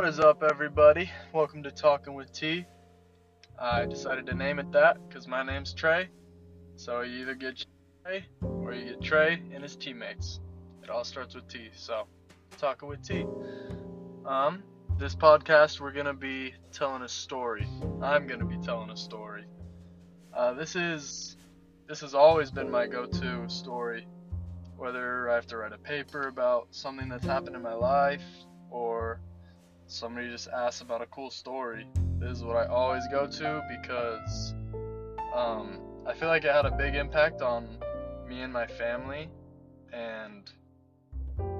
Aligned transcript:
What 0.00 0.08
is 0.08 0.18
up, 0.18 0.42
everybody? 0.42 1.10
Welcome 1.30 1.62
to 1.62 1.70
Talking 1.70 2.14
with 2.14 2.32
T. 2.32 2.64
I 3.58 3.84
decided 3.84 4.24
to 4.28 4.34
name 4.34 4.58
it 4.58 4.72
that 4.72 4.96
because 5.06 5.28
my 5.28 5.42
name's 5.42 5.74
Trey. 5.74 6.08
So 6.76 7.02
you 7.02 7.20
either 7.20 7.34
get 7.34 7.62
Trey 8.02 8.24
or 8.40 8.72
you 8.72 8.92
get 8.92 9.02
Trey 9.02 9.42
and 9.52 9.62
his 9.62 9.76
teammates. 9.76 10.40
It 10.82 10.88
all 10.88 11.04
starts 11.04 11.34
with 11.34 11.48
T. 11.48 11.68
So, 11.74 12.06
Talking 12.56 12.88
with 12.88 13.06
T. 13.06 13.26
Um, 14.24 14.62
this 14.96 15.14
podcast 15.14 15.80
we're 15.80 15.92
gonna 15.92 16.14
be 16.14 16.54
telling 16.72 17.02
a 17.02 17.08
story. 17.08 17.68
I'm 18.00 18.26
gonna 18.26 18.46
be 18.46 18.56
telling 18.56 18.88
a 18.88 18.96
story. 18.96 19.44
Uh, 20.32 20.54
this 20.54 20.76
is 20.76 21.36
this 21.86 22.00
has 22.00 22.14
always 22.14 22.50
been 22.50 22.70
my 22.70 22.86
go-to 22.86 23.46
story. 23.50 24.08
Whether 24.78 25.28
I 25.28 25.34
have 25.34 25.46
to 25.48 25.58
write 25.58 25.74
a 25.74 25.78
paper 25.78 26.22
about 26.22 26.68
something 26.70 27.10
that's 27.10 27.26
happened 27.26 27.54
in 27.54 27.60
my 27.60 27.74
life 27.74 28.24
or 28.70 29.20
somebody 29.90 30.30
just 30.30 30.48
asks 30.48 30.82
about 30.82 31.02
a 31.02 31.06
cool 31.06 31.30
story. 31.30 31.86
This 32.18 32.38
is 32.38 32.44
what 32.44 32.56
I 32.56 32.66
always 32.66 33.06
go 33.08 33.26
to 33.26 33.64
because 33.68 34.54
um, 35.34 35.80
I 36.06 36.14
feel 36.14 36.28
like 36.28 36.44
it 36.44 36.52
had 36.52 36.64
a 36.64 36.70
big 36.70 36.94
impact 36.94 37.42
on 37.42 37.66
me 38.28 38.42
and 38.42 38.52
my 38.52 38.66
family 38.66 39.28
and 39.92 40.50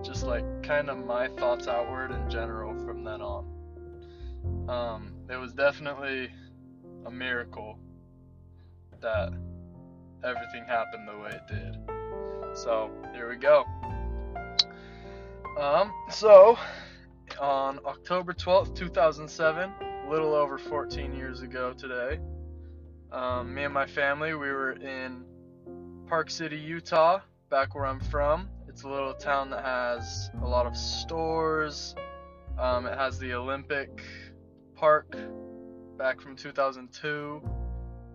just 0.02 0.24
like 0.24 0.44
kind 0.62 0.88
of 0.88 1.04
my 1.04 1.28
thoughts 1.28 1.66
outward 1.66 2.12
in 2.12 2.30
general 2.30 2.72
from 2.86 3.02
then 3.02 3.20
on. 3.20 3.46
Um, 4.68 5.12
it 5.28 5.36
was 5.36 5.52
definitely 5.52 6.30
a 7.06 7.10
miracle 7.10 7.78
that 9.00 9.32
everything 10.22 10.64
happened 10.66 11.08
the 11.08 11.18
way 11.18 11.30
it 11.30 11.46
did. 11.48 12.56
So 12.56 12.90
here 13.12 13.28
we 13.28 13.36
go. 13.36 13.64
Um, 15.58 15.92
so 16.10 16.56
on 17.40 17.80
October 17.86 18.34
12th, 18.34 18.74
2007, 18.76 19.72
a 19.80 20.10
little 20.10 20.34
over 20.34 20.58
14 20.58 21.14
years 21.14 21.40
ago 21.40 21.72
today, 21.72 22.20
um, 23.10 23.54
me 23.54 23.64
and 23.64 23.72
my 23.72 23.86
family, 23.86 24.34
we 24.34 24.50
were 24.50 24.72
in 24.72 25.24
Park 26.06 26.30
City, 26.30 26.58
Utah, 26.58 27.20
back 27.48 27.74
where 27.74 27.86
I'm 27.86 27.98
from. 27.98 28.48
It's 28.68 28.82
a 28.82 28.88
little 28.88 29.14
town 29.14 29.50
that 29.50 29.64
has 29.64 30.30
a 30.42 30.46
lot 30.46 30.66
of 30.66 30.76
stores. 30.76 31.94
Um, 32.58 32.86
it 32.86 32.96
has 32.96 33.18
the 33.18 33.32
Olympic 33.32 34.02
Park 34.76 35.16
back 35.96 36.20
from 36.20 36.36
2002. 36.36 37.42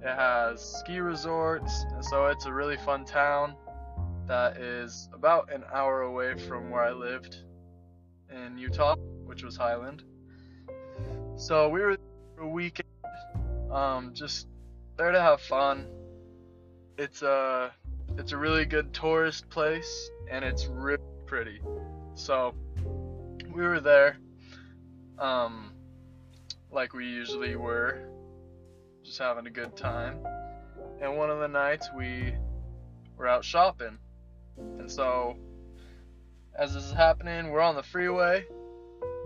It 0.01 0.07
has 0.07 0.61
ski 0.61 0.99
resorts, 0.99 1.85
and 1.93 2.05
so 2.05 2.27
it's 2.27 2.45
a 2.45 2.53
really 2.53 2.77
fun 2.77 3.05
town 3.05 3.55
that 4.27 4.57
is 4.57 5.09
about 5.13 5.51
an 5.51 5.63
hour 5.73 6.03
away 6.03 6.37
from 6.37 6.69
where 6.69 6.83
I 6.83 6.91
lived 6.91 7.37
in 8.29 8.57
Utah, 8.57 8.95
which 9.35 9.43
was 9.43 9.57
Highland. 9.57 10.01
So 11.35 11.67
we 11.67 11.81
were 11.81 11.97
there 11.97 12.45
a 12.45 12.47
weekend, 12.47 12.87
um, 13.69 14.13
just 14.13 14.47
there 14.95 15.11
to 15.11 15.19
have 15.19 15.41
fun. 15.41 15.87
It's 16.97 17.21
a 17.21 17.73
it's 18.17 18.31
a 18.31 18.37
really 18.37 18.63
good 18.63 18.93
tourist 18.93 19.49
place, 19.49 20.09
and 20.31 20.45
it's 20.45 20.67
really 20.67 21.03
pretty. 21.25 21.59
So 22.13 22.55
we 23.53 23.61
were 23.61 23.81
there, 23.81 24.19
um, 25.19 25.73
like 26.71 26.93
we 26.93 27.05
usually 27.05 27.57
were, 27.57 28.07
just 29.03 29.19
having 29.19 29.47
a 29.47 29.51
good 29.51 29.75
time. 29.75 30.25
And 31.01 31.17
one 31.17 31.29
of 31.29 31.39
the 31.39 31.49
nights 31.49 31.89
we 31.93 32.33
were 33.17 33.27
out 33.27 33.43
shopping, 33.43 33.97
and 34.55 34.89
so 34.89 35.35
as 36.57 36.73
this 36.73 36.85
is 36.85 36.93
happening, 36.93 37.51
we're 37.51 37.59
on 37.59 37.75
the 37.75 37.83
freeway, 37.83 38.45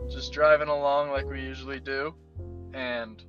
just 0.10 0.32
driving 0.32 0.70
along 0.70 1.12
like 1.12 1.26
we 1.26 1.42
usually 1.42 1.80
do, 1.80 2.14
and 2.74 3.24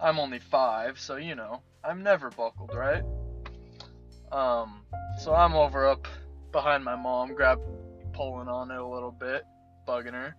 I'm 0.00 0.18
only 0.18 0.38
five, 0.38 0.98
so 0.98 1.16
you 1.16 1.34
know, 1.34 1.62
I'm 1.84 2.02
never 2.02 2.30
buckled, 2.30 2.74
right? 2.74 3.02
Um, 4.32 4.82
so 5.18 5.34
I'm 5.34 5.54
over 5.54 5.86
up 5.86 6.06
behind 6.52 6.84
my 6.84 6.96
mom, 6.96 7.34
grab 7.34 7.60
pulling 8.12 8.48
on 8.48 8.70
it 8.70 8.78
a 8.78 8.86
little 8.86 9.12
bit, 9.12 9.44
bugging 9.86 10.12
her. 10.12 10.34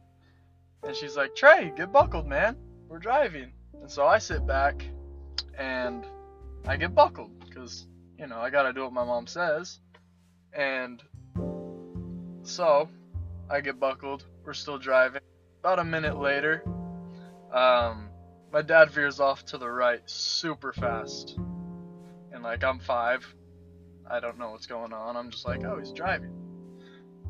And 0.83 0.95
she's 0.95 1.15
like, 1.15 1.35
Trey, 1.35 1.71
get 1.75 1.91
buckled, 1.91 2.27
man. 2.27 2.57
We're 2.87 2.99
driving. 2.99 3.53
And 3.81 3.89
so 3.89 4.05
I 4.05 4.17
sit 4.17 4.45
back 4.45 4.85
and 5.57 6.05
I 6.65 6.77
get 6.77 6.93
buckled 6.93 7.39
because, 7.39 7.87
you 8.17 8.27
know, 8.27 8.37
I 8.37 8.49
gotta 8.49 8.73
do 8.73 8.83
what 8.83 8.93
my 8.93 9.03
mom 9.03 9.27
says. 9.27 9.79
And 10.53 11.01
so 12.43 12.89
I 13.49 13.61
get 13.61 13.79
buckled. 13.79 14.25
We're 14.43 14.53
still 14.53 14.77
driving. 14.77 15.21
About 15.59 15.79
a 15.79 15.83
minute 15.83 16.17
later, 16.17 16.63
um, 17.51 18.09
my 18.51 18.61
dad 18.61 18.91
veers 18.91 19.19
off 19.19 19.43
to 19.45 19.57
the 19.57 19.69
right 19.69 20.01
super 20.05 20.71
fast. 20.71 21.37
And 22.31 22.43
like 22.43 22.63
I'm 22.63 22.79
five, 22.79 23.25
I 24.09 24.19
don't 24.19 24.37
know 24.37 24.51
what's 24.51 24.67
going 24.67 24.93
on. 24.93 25.17
I'm 25.17 25.31
just 25.31 25.45
like, 25.45 25.63
oh, 25.63 25.79
he's 25.79 25.91
driving. 25.91 26.31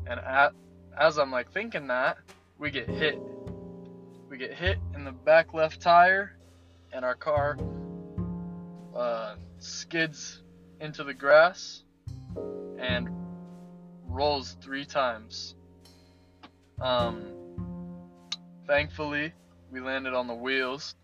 And 0.06 0.20
at, 0.20 0.52
as 0.98 1.18
I'm 1.18 1.30
like 1.30 1.52
thinking 1.52 1.88
that, 1.88 2.18
we 2.58 2.70
get 2.70 2.88
hit. 2.88 3.18
We 4.28 4.36
get 4.36 4.52
hit 4.52 4.78
in 4.94 5.04
the 5.04 5.12
back 5.12 5.54
left 5.54 5.80
tire, 5.80 6.36
and 6.92 7.04
our 7.04 7.14
car 7.14 7.56
uh, 8.94 9.36
skids 9.58 10.42
into 10.80 11.02
the 11.02 11.14
grass 11.14 11.82
and 12.78 13.08
rolls 14.06 14.56
three 14.60 14.84
times. 14.84 15.54
Um, 16.80 17.37
thankfully, 18.68 19.32
we 19.72 19.80
landed 19.80 20.14
on 20.14 20.28
the 20.28 20.34
wheels, 20.34 20.94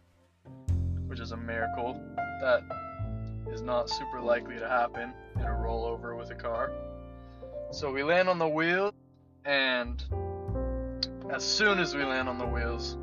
which 1.07 1.19
is 1.19 1.33
a 1.33 1.37
miracle. 1.37 1.99
That 2.41 2.63
is 3.51 3.63
not 3.63 3.91
super 3.91 4.21
likely 4.21 4.59
to 4.59 4.69
happen 4.69 5.13
in 5.37 5.43
a 5.43 5.47
rollover 5.47 6.17
with 6.17 6.31
a 6.31 6.35
car. 6.35 6.71
So 7.73 7.91
we 7.91 8.03
land 8.03 8.29
on 8.29 8.39
the 8.39 8.47
wheels, 8.47 8.93
and 9.45 10.03
as 11.31 11.43
soon 11.43 11.81
as 11.81 11.95
we 11.95 12.05
land 12.05 12.29
on 12.29 12.39
the 12.39 12.47
wheels, 12.47 12.99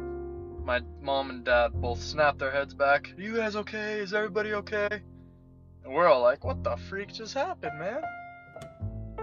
my 0.63 0.79
mom 1.01 1.31
and 1.31 1.43
dad 1.43 1.73
both 1.81 2.01
snap 2.01 2.37
their 2.37 2.51
heads 2.51 2.75
back. 2.75 3.11
Are 3.17 3.21
you 3.21 3.35
guys 3.35 3.55
okay? 3.55 3.99
Is 3.99 4.13
everybody 4.13 4.53
okay? 4.53 5.01
And 5.83 5.93
we're 5.93 6.07
all 6.07 6.21
like, 6.21 6.43
what 6.43 6.63
the 6.63 6.77
freak 6.87 7.11
just 7.11 7.33
happened, 7.33 7.79
man? 7.79 8.03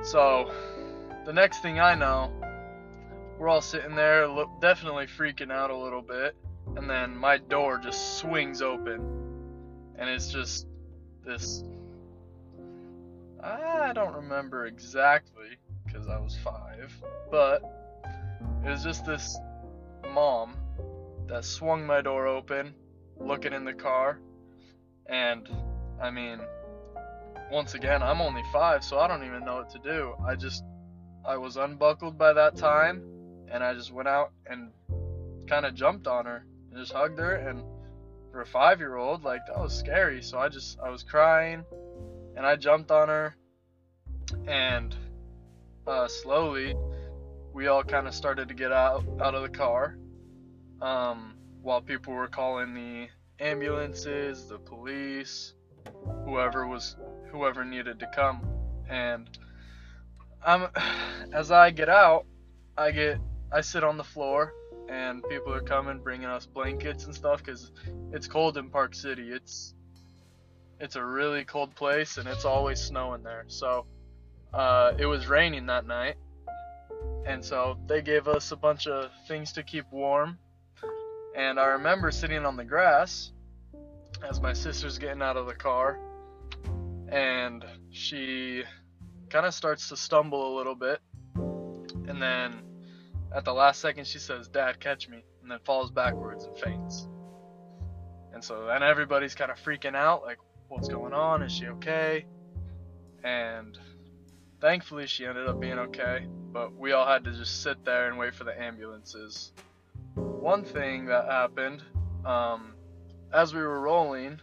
So, 0.02 0.52
the 1.24 1.32
next 1.32 1.62
thing 1.62 1.78
I 1.78 1.94
know, 1.94 2.32
we're 3.38 3.48
all 3.48 3.60
sitting 3.60 3.94
there, 3.94 4.26
lo- 4.26 4.50
definitely 4.60 5.06
freaking 5.06 5.52
out 5.52 5.70
a 5.70 5.76
little 5.76 6.02
bit, 6.02 6.34
and 6.76 6.90
then 6.90 7.16
my 7.16 7.38
door 7.38 7.78
just 7.78 8.18
swings 8.18 8.60
open, 8.60 9.00
and 9.96 10.10
it's 10.10 10.30
just 10.32 10.66
this. 11.24 11.62
I 13.42 13.92
don't 13.92 14.14
remember 14.14 14.66
exactly 14.66 15.56
because 15.86 16.08
I 16.08 16.18
was 16.18 16.36
five, 16.42 16.92
but 17.30 17.62
it 18.64 18.68
was 18.68 18.82
just 18.82 19.06
this 19.06 19.38
mom 20.12 20.56
that 21.28 21.44
swung 21.44 21.86
my 21.86 22.00
door 22.00 22.26
open, 22.26 22.74
looking 23.20 23.52
in 23.52 23.64
the 23.64 23.72
car, 23.72 24.18
and 25.06 25.48
I 26.00 26.10
mean, 26.10 26.40
once 27.52 27.74
again, 27.74 28.02
I'm 28.02 28.20
only 28.20 28.42
five, 28.52 28.82
so 28.82 28.98
I 28.98 29.06
don't 29.06 29.24
even 29.24 29.44
know 29.44 29.56
what 29.56 29.70
to 29.70 29.78
do. 29.78 30.14
I 30.26 30.34
just, 30.34 30.64
I 31.24 31.36
was 31.36 31.56
unbuckled 31.56 32.18
by 32.18 32.32
that 32.32 32.56
time, 32.56 33.02
and 33.50 33.62
I 33.62 33.74
just 33.74 33.92
went 33.92 34.08
out 34.08 34.32
and 34.46 34.70
kind 35.46 35.66
of 35.66 35.74
jumped 35.74 36.06
on 36.06 36.26
her 36.26 36.44
and 36.70 36.78
just 36.78 36.92
hugged 36.92 37.18
her. 37.18 37.34
And 37.34 37.62
for 38.30 38.42
a 38.42 38.46
five 38.46 38.80
year 38.80 38.96
old, 38.96 39.24
like, 39.24 39.40
that 39.46 39.58
was 39.58 39.76
scary. 39.76 40.22
So 40.22 40.38
I 40.38 40.48
just, 40.48 40.78
I 40.80 40.90
was 40.90 41.02
crying, 41.02 41.64
and 42.36 42.46
I 42.46 42.56
jumped 42.56 42.90
on 42.90 43.08
her, 43.08 43.36
and 44.46 44.94
uh, 45.86 46.08
slowly, 46.08 46.74
we 47.52 47.66
all 47.66 47.82
kind 47.82 48.06
of 48.06 48.14
started 48.14 48.48
to 48.48 48.54
get 48.54 48.72
out, 48.72 49.04
out 49.20 49.34
of 49.34 49.42
the 49.42 49.48
car. 49.48 49.98
Um, 50.80 51.34
while 51.62 51.80
people 51.80 52.12
were 52.12 52.28
calling 52.28 52.74
the 52.74 53.08
ambulances, 53.44 54.46
the 54.46 54.58
police, 54.58 55.54
whoever 56.24 56.66
was 56.66 56.96
whoever 57.30 57.64
needed 57.64 57.98
to 58.00 58.06
come 58.14 58.40
and 58.88 59.28
I'm 60.44 60.68
as 61.32 61.50
I 61.50 61.70
get 61.70 61.88
out 61.88 62.26
I 62.76 62.90
get 62.90 63.18
I 63.52 63.60
sit 63.60 63.82
on 63.84 63.96
the 63.96 64.04
floor 64.04 64.52
and 64.88 65.22
people 65.28 65.52
are 65.52 65.60
coming 65.60 66.00
bringing 66.00 66.28
us 66.28 66.46
blankets 66.46 67.04
and 67.04 67.14
stuff 67.14 67.42
cuz 67.42 67.72
it's 68.12 68.26
cold 68.26 68.56
in 68.56 68.70
Park 68.70 68.94
City. 68.94 69.30
It's 69.30 69.74
it's 70.80 70.96
a 70.96 71.04
really 71.04 71.44
cold 71.44 71.74
place 71.74 72.18
and 72.18 72.28
it's 72.28 72.44
always 72.44 72.80
snowing 72.80 73.22
there. 73.22 73.44
So 73.48 73.86
uh, 74.52 74.92
it 74.98 75.06
was 75.06 75.26
raining 75.26 75.66
that 75.66 75.86
night. 75.86 76.16
And 77.26 77.44
so 77.44 77.78
they 77.86 78.00
gave 78.00 78.28
us 78.28 78.52
a 78.52 78.56
bunch 78.56 78.86
of 78.86 79.10
things 79.26 79.52
to 79.52 79.62
keep 79.62 79.84
warm. 79.90 80.38
And 81.36 81.58
I 81.60 81.66
remember 81.66 82.10
sitting 82.10 82.44
on 82.44 82.56
the 82.56 82.64
grass 82.64 83.32
as 84.28 84.40
my 84.40 84.52
sister's 84.52 84.98
getting 84.98 85.22
out 85.22 85.36
of 85.36 85.46
the 85.46 85.54
car. 85.54 85.98
And 87.08 87.64
she 87.90 88.62
kind 89.30 89.46
of 89.46 89.54
starts 89.54 89.88
to 89.90 89.96
stumble 89.96 90.54
a 90.54 90.56
little 90.56 90.74
bit. 90.74 91.00
And 91.34 92.22
then 92.22 92.62
at 93.34 93.44
the 93.44 93.52
last 93.52 93.80
second 93.80 94.06
she 94.06 94.18
says 94.18 94.48
dad 94.48 94.80
catch 94.80 95.08
me 95.08 95.22
and 95.42 95.50
then 95.50 95.58
falls 95.64 95.90
backwards 95.90 96.44
and 96.44 96.56
faints. 96.58 97.08
And 98.32 98.44
so 98.44 98.66
then 98.66 98.82
everybody's 98.82 99.34
kind 99.34 99.50
of 99.50 99.58
freaking 99.58 99.96
out, 99.96 100.22
like, 100.22 100.38
what's 100.68 100.88
going 100.88 101.12
on? 101.12 101.42
Is 101.42 101.52
she 101.52 101.66
okay? 101.66 102.26
And 103.24 103.78
thankfully, 104.60 105.06
she 105.06 105.26
ended 105.26 105.48
up 105.48 105.58
being 105.58 105.78
okay, 105.78 106.26
but 106.52 106.74
we 106.76 106.92
all 106.92 107.06
had 107.06 107.24
to 107.24 107.32
just 107.32 107.62
sit 107.62 107.84
there 107.84 108.08
and 108.08 108.18
wait 108.18 108.34
for 108.34 108.44
the 108.44 108.60
ambulances. 108.60 109.52
One 110.14 110.64
thing 110.64 111.06
that 111.06 111.24
happened, 111.26 111.82
um, 112.24 112.74
as 113.32 113.54
we 113.54 113.60
were 113.60 113.80
rolling, 113.80 114.40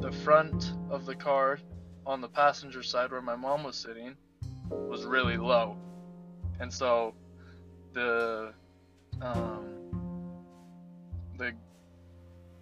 the 0.00 0.12
front 0.12 0.72
of 0.90 1.04
the 1.04 1.14
car 1.14 1.58
on 2.06 2.20
the 2.20 2.28
passenger 2.28 2.82
side 2.82 3.10
where 3.10 3.22
my 3.22 3.36
mom 3.36 3.64
was 3.64 3.76
sitting 3.76 4.16
was 4.70 5.04
really 5.04 5.36
low. 5.36 5.76
And 6.60 6.72
so 6.72 7.14
the 7.94 8.52
um, 9.22 9.64
the 11.38 11.52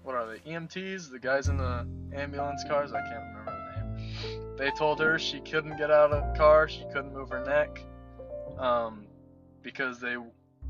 what 0.03 0.15
are 0.15 0.27
they 0.27 0.39
EMTs 0.51 1.11
the 1.11 1.19
guys 1.19 1.49
in 1.49 1.57
the 1.57 1.87
ambulance 2.15 2.63
cars? 2.69 2.93
I 2.93 3.01
can't 3.01 3.25
remember 3.31 3.53
the 3.77 3.83
name. 3.83 4.57
They 4.57 4.71
told 4.79 5.01
her 5.01 5.19
she 5.19 5.41
couldn't 5.41 5.77
get 5.79 5.91
out 5.91 6.13
of 6.13 6.33
the 6.33 6.39
car. 6.39 6.69
She 6.69 6.85
couldn't 6.93 7.13
move 7.13 7.31
her 7.31 7.45
neck 7.45 7.85
um, 8.59 9.07
because 9.63 10.01
they 10.01 10.17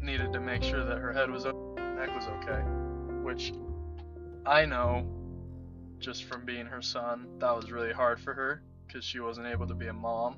needed 0.01 0.33
to 0.33 0.41
make 0.41 0.63
sure 0.63 0.85
that 0.85 0.99
her 0.99 1.13
head 1.13 1.31
was 1.31 1.45
neck 1.45 2.15
was 2.15 2.27
okay 2.27 2.63
which 3.23 3.53
I 4.45 4.65
know 4.65 5.07
just 5.99 6.25
from 6.25 6.45
being 6.45 6.67
her 6.67 6.83
son 6.83 7.27
that 7.39 7.55
was 7.55 7.71
really 7.71 7.93
hard 7.93 8.21
for 8.21 8.35
her 8.35 8.63
because 8.87 9.05
she 9.05 9.21
wasn't 9.21 9.47
able 9.47 9.67
to 9.69 9.75
be 9.75 9.87
a 9.87 9.93
mom 9.93 10.37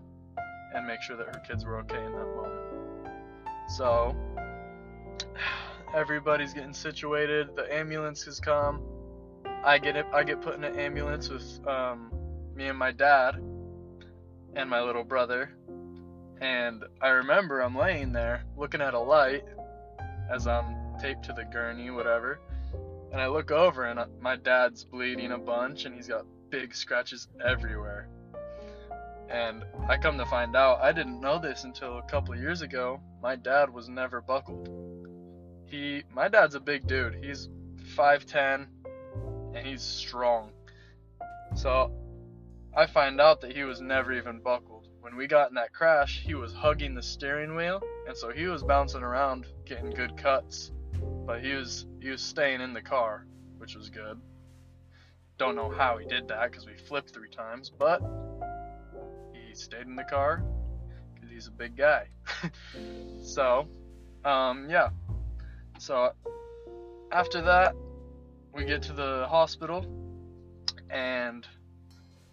and 0.74 0.86
make 0.86 1.00
sure 1.02 1.16
that 1.16 1.26
her 1.26 1.42
kids 1.48 1.64
were 1.64 1.78
okay 1.78 2.04
in 2.04 2.12
that 2.12 2.36
moment 2.36 2.63
so 3.68 4.14
everybody's 5.94 6.52
getting 6.52 6.74
situated. 6.74 7.56
The 7.56 7.72
ambulance 7.72 8.24
has 8.24 8.40
come. 8.40 8.82
I 9.64 9.78
get 9.78 9.96
it. 9.96 10.06
I 10.12 10.24
get 10.24 10.42
put 10.42 10.54
in 10.54 10.64
an 10.64 10.78
ambulance 10.78 11.28
with 11.28 11.66
um, 11.66 12.12
me 12.54 12.66
and 12.66 12.78
my 12.78 12.92
dad 12.92 13.36
and 14.54 14.70
my 14.70 14.82
little 14.82 15.04
brother. 15.04 15.50
And 16.40 16.84
I 17.00 17.08
remember 17.08 17.60
I'm 17.60 17.76
laying 17.76 18.12
there 18.12 18.44
looking 18.56 18.80
at 18.80 18.94
a 18.94 18.98
light 18.98 19.44
as 20.30 20.46
I'm 20.46 20.98
taped 21.00 21.24
to 21.24 21.32
the 21.32 21.44
gurney, 21.44 21.90
whatever. 21.90 22.40
And 23.12 23.20
I 23.20 23.28
look 23.28 23.50
over 23.50 23.84
and 23.84 23.98
uh, 23.98 24.06
my 24.20 24.36
dad's 24.36 24.84
bleeding 24.84 25.32
a 25.32 25.38
bunch 25.38 25.84
and 25.84 25.94
he's 25.94 26.08
got 26.08 26.26
big 26.50 26.74
scratches 26.74 27.28
everywhere. 27.44 27.93
And 29.28 29.64
I 29.88 29.96
come 29.96 30.18
to 30.18 30.26
find 30.26 30.54
out, 30.54 30.80
I 30.80 30.92
didn't 30.92 31.20
know 31.20 31.38
this 31.38 31.64
until 31.64 31.98
a 31.98 32.02
couple 32.02 32.36
years 32.36 32.62
ago. 32.62 33.00
My 33.22 33.36
dad 33.36 33.72
was 33.72 33.88
never 33.88 34.20
buckled. 34.20 34.68
He, 35.66 36.02
my 36.12 36.28
dad's 36.28 36.54
a 36.54 36.60
big 36.60 36.86
dude. 36.86 37.24
He's 37.24 37.48
5'10 37.96 38.66
and 39.54 39.66
he's 39.66 39.82
strong. 39.82 40.52
So 41.54 41.92
I 42.76 42.86
find 42.86 43.20
out 43.20 43.40
that 43.42 43.54
he 43.54 43.62
was 43.62 43.80
never 43.80 44.12
even 44.12 44.40
buckled. 44.40 44.88
When 45.00 45.16
we 45.16 45.26
got 45.26 45.50
in 45.50 45.54
that 45.54 45.72
crash, 45.72 46.22
he 46.24 46.34
was 46.34 46.52
hugging 46.52 46.94
the 46.94 47.02
steering 47.02 47.54
wheel, 47.54 47.80
and 48.08 48.16
so 48.16 48.30
he 48.30 48.46
was 48.46 48.62
bouncing 48.62 49.02
around 49.02 49.46
getting 49.64 49.90
good 49.90 50.16
cuts. 50.16 50.72
But 51.26 51.44
he 51.44 51.52
was 51.52 51.86
he 52.00 52.10
was 52.10 52.22
staying 52.22 52.60
in 52.60 52.72
the 52.72 52.82
car, 52.82 53.26
which 53.58 53.76
was 53.76 53.90
good. 53.90 54.20
Don't 55.38 55.56
know 55.56 55.70
how 55.70 55.98
he 55.98 56.06
did 56.06 56.28
that 56.28 56.50
because 56.50 56.66
we 56.66 56.76
flipped 56.76 57.10
three 57.10 57.28
times, 57.28 57.70
but 57.70 58.00
he 59.54 59.62
stayed 59.62 59.86
in 59.86 59.94
the 59.94 60.04
car 60.04 60.42
because 61.14 61.30
he's 61.30 61.46
a 61.46 61.52
big 61.52 61.76
guy. 61.76 62.08
so, 63.22 63.68
um, 64.24 64.68
yeah. 64.68 64.90
So 65.78 66.12
after 67.12 67.40
that, 67.42 67.76
we 68.52 68.64
get 68.64 68.82
to 68.82 68.92
the 68.92 69.26
hospital, 69.28 69.86
and 70.90 71.46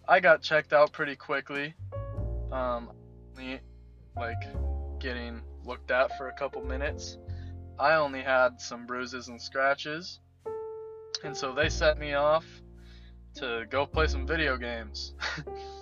I 0.08 0.20
got 0.20 0.42
checked 0.42 0.72
out 0.72 0.92
pretty 0.92 1.16
quickly. 1.16 1.74
Um, 2.50 2.90
like 4.16 5.00
getting 5.00 5.40
looked 5.64 5.90
at 5.90 6.16
for 6.18 6.28
a 6.28 6.32
couple 6.32 6.62
minutes. 6.62 7.18
I 7.78 7.94
only 7.94 8.20
had 8.20 8.60
some 8.60 8.86
bruises 8.86 9.28
and 9.28 9.40
scratches, 9.40 10.20
and 11.24 11.36
so 11.36 11.52
they 11.52 11.68
set 11.68 11.98
me 11.98 12.14
off 12.14 12.44
to 13.36 13.64
go 13.70 13.86
play 13.86 14.06
some 14.06 14.26
video 14.26 14.56
games. 14.56 15.14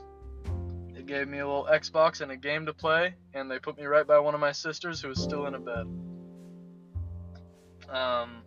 gave 1.10 1.26
me 1.26 1.40
a 1.40 1.46
little 1.46 1.68
Xbox 1.70 2.20
and 2.20 2.30
a 2.30 2.36
game 2.36 2.66
to 2.66 2.72
play, 2.72 3.14
and 3.34 3.50
they 3.50 3.58
put 3.58 3.76
me 3.76 3.84
right 3.84 4.06
by 4.06 4.20
one 4.20 4.32
of 4.32 4.40
my 4.40 4.52
sisters 4.52 5.02
who 5.02 5.08
was 5.08 5.20
still 5.20 5.46
in 5.46 5.56
a 5.56 5.58
bed. 5.58 5.86
Um, 7.88 8.42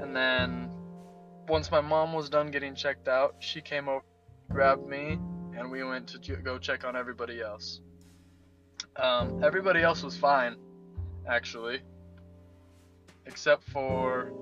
and 0.00 0.14
then 0.14 0.70
once 1.48 1.72
my 1.72 1.80
mom 1.80 2.12
was 2.12 2.30
done 2.30 2.52
getting 2.52 2.76
checked 2.76 3.08
out, 3.08 3.34
she 3.40 3.60
came 3.60 3.88
over, 3.88 4.04
grabbed 4.48 4.86
me, 4.86 5.18
and 5.58 5.72
we 5.72 5.82
went 5.82 6.06
to 6.08 6.36
go 6.36 6.56
check 6.56 6.84
on 6.84 6.94
everybody 6.94 7.40
else. 7.40 7.80
Um, 8.94 9.42
everybody 9.42 9.82
else 9.82 10.04
was 10.04 10.16
fine, 10.16 10.54
actually, 11.28 11.80
except 13.26 13.64
for 13.64 14.32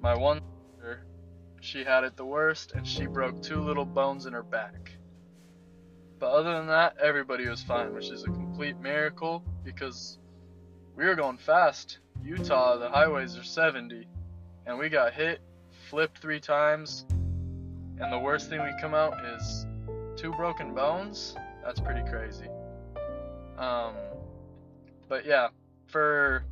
my 0.00 0.16
one 0.16 0.40
sister. 0.74 1.06
She 1.60 1.84
had 1.84 2.02
it 2.02 2.16
the 2.16 2.24
worst, 2.24 2.72
and 2.72 2.84
she 2.84 3.06
broke 3.06 3.40
two 3.40 3.60
little 3.60 3.84
bones 3.84 4.26
in 4.26 4.32
her 4.32 4.42
back. 4.42 4.97
But 6.18 6.32
other 6.32 6.52
than 6.52 6.66
that, 6.66 6.96
everybody 7.00 7.46
was 7.48 7.62
fine, 7.62 7.94
which 7.94 8.10
is 8.10 8.22
a 8.24 8.26
complete 8.26 8.78
miracle 8.80 9.44
because 9.64 10.18
we 10.96 11.04
were 11.04 11.14
going 11.14 11.38
fast. 11.38 11.98
Utah, 12.24 12.76
the 12.76 12.88
highways 12.88 13.36
are 13.36 13.44
70, 13.44 14.06
and 14.66 14.78
we 14.78 14.88
got 14.88 15.12
hit, 15.12 15.40
flipped 15.88 16.18
three 16.18 16.40
times, 16.40 17.06
and 18.00 18.12
the 18.12 18.18
worst 18.18 18.50
thing 18.50 18.60
we 18.62 18.72
come 18.80 18.94
out 18.94 19.14
is 19.24 19.66
two 20.16 20.32
broken 20.32 20.74
bones. 20.74 21.36
That's 21.64 21.78
pretty 21.78 22.08
crazy. 22.10 22.48
Um, 23.56 23.94
but 25.08 25.24
yeah, 25.24 25.48
for 25.86 26.44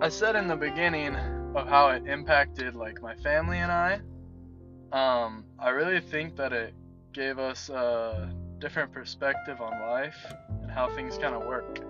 I 0.00 0.08
said 0.08 0.34
in 0.34 0.48
the 0.48 0.56
beginning 0.56 1.14
of 1.54 1.68
how 1.68 1.90
it 1.90 2.06
impacted 2.06 2.74
like 2.74 3.00
my 3.00 3.14
family 3.16 3.58
and 3.58 3.70
I. 3.70 4.00
Um, 4.92 5.44
I 5.58 5.70
really 5.70 6.00
think 6.00 6.36
that 6.36 6.52
it 6.52 6.74
gave 7.12 7.38
us 7.38 7.68
a 7.68 8.30
different 8.58 8.92
perspective 8.92 9.60
on 9.60 9.72
life 9.80 10.16
and 10.62 10.70
how 10.70 10.88
things 10.94 11.18
kind 11.18 11.34
of 11.34 11.44
work. 11.44 11.80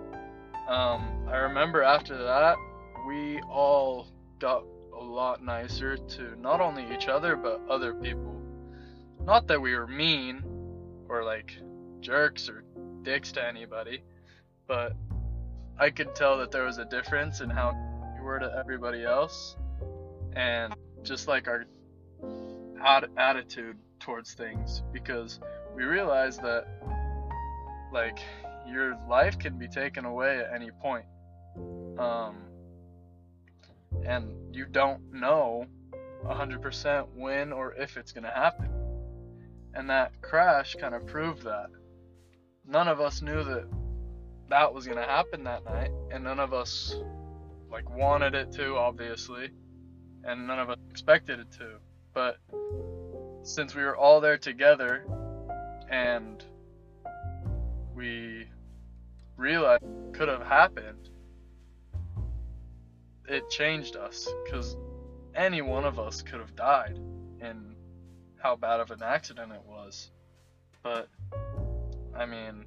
Um, 0.67 1.27
I 1.29 1.37
remember 1.37 1.83
after 1.83 2.17
that, 2.17 2.55
we 3.07 3.41
all 3.41 4.07
got 4.39 4.63
a 4.97 5.03
lot 5.03 5.43
nicer 5.43 5.97
to 5.97 6.35
not 6.39 6.61
only 6.61 6.85
each 6.93 7.07
other 7.07 7.35
but 7.35 7.61
other 7.69 7.93
people. 7.93 8.41
Not 9.23 9.47
that 9.47 9.61
we 9.61 9.75
were 9.75 9.87
mean 9.87 10.43
or 11.07 11.23
like 11.23 11.53
jerks 12.01 12.49
or 12.49 12.63
dicks 13.03 13.31
to 13.33 13.45
anybody, 13.45 14.03
but 14.67 14.93
I 15.79 15.89
could 15.89 16.15
tell 16.15 16.37
that 16.39 16.51
there 16.51 16.63
was 16.65 16.77
a 16.77 16.85
difference 16.85 17.41
in 17.41 17.49
how 17.49 17.73
we 18.15 18.23
were 18.23 18.39
to 18.39 18.53
everybody 18.57 19.03
else 19.03 19.55
and 20.35 20.73
just 21.03 21.27
like 21.27 21.47
our 21.47 21.65
attitude 23.17 23.77
towards 24.03 24.33
things 24.33 24.83
because 24.91 25.39
we 25.75 25.83
realize 25.83 26.37
that 26.37 26.67
like 27.91 28.19
your 28.67 28.97
life 29.09 29.39
can 29.39 29.57
be 29.57 29.67
taken 29.67 30.05
away 30.05 30.39
at 30.39 30.53
any 30.53 30.69
point. 30.81 31.05
Um, 31.97 32.37
and 34.05 34.55
you 34.55 34.65
don't 34.65 35.13
know 35.13 35.65
100% 36.25 37.07
when 37.15 37.53
or 37.53 37.73
if 37.73 37.97
it's 37.97 38.11
going 38.11 38.23
to 38.23 38.31
happen. 38.31 38.69
And 39.73 39.89
that 39.89 40.21
crash 40.21 40.75
kind 40.75 40.93
of 40.93 41.05
proved 41.07 41.43
that. 41.43 41.67
None 42.65 42.87
of 42.87 42.99
us 42.99 43.21
knew 43.21 43.43
that 43.43 43.67
that 44.49 44.73
was 44.73 44.85
going 44.85 44.97
to 44.97 45.03
happen 45.03 45.43
that 45.45 45.65
night 45.65 45.91
and 46.11 46.23
none 46.23 46.39
of 46.39 46.53
us 46.53 46.95
like 47.71 47.89
wanted 47.89 48.35
it 48.35 48.51
to 48.51 48.75
obviously 48.75 49.49
and 50.23 50.45
none 50.45 50.59
of 50.59 50.69
us 50.69 50.77
expected 50.91 51.39
it 51.39 51.51
to. 51.53 51.77
But 52.13 52.37
since 53.43 53.75
we 53.75 53.83
were 53.83 53.95
all 53.95 54.21
there 54.21 54.37
together 54.37 55.05
and 55.89 56.43
we 57.93 58.47
realized 59.37 59.83
could 60.13 60.29
have 60.29 60.41
happened, 60.41 61.09
it 63.27 63.49
changed 63.49 63.95
us 63.95 64.27
because 64.43 64.77
any 65.35 65.61
one 65.61 65.85
of 65.85 65.99
us 65.99 66.21
could 66.21 66.39
have 66.39 66.55
died 66.55 66.97
in 67.41 67.75
how 68.41 68.55
bad 68.55 68.79
of 68.79 68.91
an 68.91 69.03
accident 69.03 69.51
it 69.51 69.61
was. 69.65 70.11
But, 70.81 71.09
I 72.15 72.25
mean, 72.25 72.65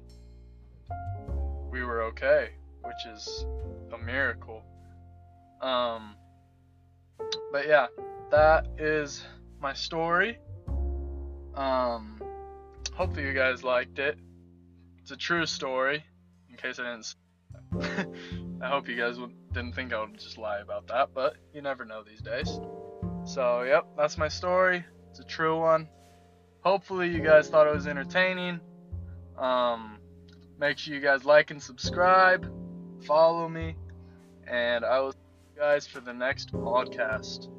we 1.71 1.83
were 1.83 2.03
okay, 2.03 2.51
which 2.83 3.15
is 3.15 3.45
a 3.93 3.97
miracle. 3.97 4.63
Um, 5.61 6.15
but 7.51 7.67
yeah, 7.67 7.87
that 8.31 8.67
is 8.77 9.23
my 9.59 9.73
story. 9.73 10.37
Um, 11.57 12.21
hopefully 12.93 13.25
you 13.25 13.33
guys 13.33 13.63
liked 13.63 13.97
it. 13.99 14.17
It's 15.01 15.11
a 15.11 15.17
true 15.17 15.45
story, 15.45 16.03
in 16.49 16.55
case 16.55 16.79
I 16.79 16.83
didn't. 16.83 17.15
I 18.61 18.69
hope 18.69 18.87
you 18.87 18.95
guys 18.95 19.17
didn't 19.53 19.73
think 19.73 19.91
I 19.91 20.01
would 20.01 20.19
just 20.19 20.37
lie 20.37 20.59
about 20.59 20.87
that, 20.87 21.09
but 21.13 21.35
you 21.53 21.61
never 21.61 21.83
know 21.83 22.03
these 22.03 22.21
days. 22.21 22.59
So, 23.25 23.63
yep, 23.63 23.87
that's 23.97 24.17
my 24.17 24.27
story. 24.27 24.85
It's 25.09 25.19
a 25.19 25.23
true 25.23 25.59
one. 25.59 25.89
Hopefully, 26.61 27.09
you 27.09 27.21
guys 27.21 27.49
thought 27.49 27.67
it 27.67 27.73
was 27.73 27.87
entertaining. 27.87 28.59
Um, 29.37 29.97
make 30.59 30.77
sure 30.77 30.93
you 30.93 31.01
guys 31.01 31.25
like 31.25 31.51
and 31.51 31.61
subscribe, 31.61 32.51
follow 33.05 33.49
me, 33.49 33.75
and 34.47 34.85
I 34.85 34.99
will 34.99 35.11
see 35.11 35.17
you 35.55 35.61
guys 35.61 35.87
for 35.87 36.01
the 36.01 36.13
next 36.13 36.51
podcast. 36.51 37.49